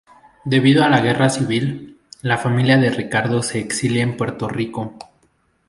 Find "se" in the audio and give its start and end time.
3.43-3.59